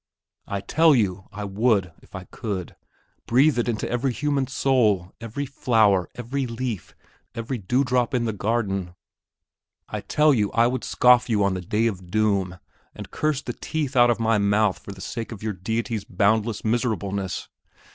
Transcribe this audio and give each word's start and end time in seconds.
I 0.47 0.61
tell 0.61 0.95
you, 0.95 1.25
I 1.31 1.43
would, 1.43 1.93
if 2.01 2.15
I 2.15 2.23
could, 2.23 2.75
breathe 3.27 3.59
it 3.59 3.69
into 3.69 3.87
every 3.87 4.11
human 4.11 4.47
soul, 4.47 5.11
every 5.21 5.45
flower, 5.45 6.09
every 6.15 6.47
leaf, 6.47 6.95
every 7.35 7.59
dewdrop 7.59 8.15
in 8.15 8.25
the 8.25 8.33
garden! 8.33 8.95
I 9.87 10.01
tell 10.01 10.33
you, 10.33 10.51
I 10.53 10.65
would 10.65 10.83
scoff 10.83 11.29
you 11.29 11.43
on 11.43 11.53
the 11.53 11.61
day 11.61 11.85
of 11.85 12.09
doom, 12.09 12.57
and 12.95 13.11
curse 13.11 13.43
the 13.43 13.53
teeth 13.53 13.95
out 13.95 14.09
of 14.09 14.19
my 14.19 14.39
mouth 14.39 14.79
for 14.79 14.91
the 14.91 15.01
sake 15.01 15.31
of 15.31 15.43
your 15.43 15.53
Deity's 15.53 16.03
boundless 16.03 16.65
miserableness! 16.65 17.47